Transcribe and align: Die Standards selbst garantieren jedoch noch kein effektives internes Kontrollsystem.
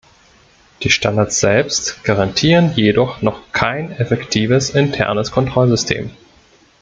Die 0.81 0.89
Standards 0.89 1.39
selbst 1.39 2.03
garantieren 2.03 2.73
jedoch 2.73 3.21
noch 3.21 3.51
kein 3.51 3.91
effektives 3.91 4.71
internes 4.71 5.29
Kontrollsystem. 5.29 6.09